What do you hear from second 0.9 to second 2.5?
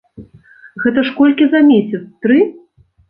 ж колькі за месяц, тры?